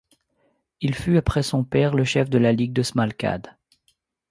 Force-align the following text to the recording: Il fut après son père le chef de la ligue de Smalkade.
Il 0.79 0.95
fut 0.95 1.17
après 1.17 1.43
son 1.43 1.63
père 1.63 1.93
le 1.93 2.03
chef 2.05 2.27
de 2.27 2.39
la 2.39 2.51
ligue 2.53 2.73
de 2.73 2.81
Smalkade. 2.81 3.55